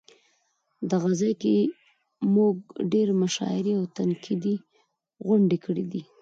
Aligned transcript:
دغه 0.91 1.09
ځای 1.19 1.33
کې 1.41 1.55
مونږ 2.33 2.55
ډېرې 2.91 3.13
مشاعرې 3.23 3.73
او 3.79 3.85
تنقیدي 3.97 4.55
غونډې 5.25 5.57
کړې 5.65 5.85
دي. 5.91 6.01